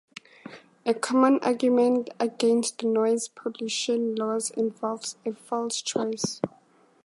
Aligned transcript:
A 0.83 0.95
common 0.95 1.37
argument 1.43 2.09
against 2.19 2.83
noise 2.83 3.27
pollution 3.27 4.15
laws 4.15 4.49
involves 4.49 5.15
a 5.27 5.33
false 5.33 5.79
choice. 5.79 6.41